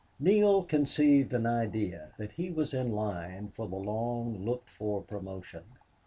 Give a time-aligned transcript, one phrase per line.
[0.17, 5.03] 23 Neale conceived an idea that he was in line for the long looked for
[5.03, 5.61] promotion.